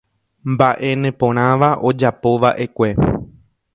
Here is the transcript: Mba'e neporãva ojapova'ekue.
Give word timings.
Mba'e 0.53 0.89
neporãva 1.01 1.69
ojapova'ekue. 1.91 2.91